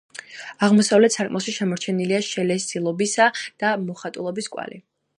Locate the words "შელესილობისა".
2.31-3.31